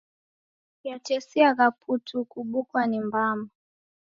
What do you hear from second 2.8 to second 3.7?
ni mbama.